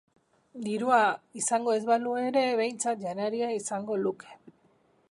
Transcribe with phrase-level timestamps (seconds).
[0.67, 1.01] Dirua
[1.41, 4.35] izango ez balu ere behintzat janaria izango luke.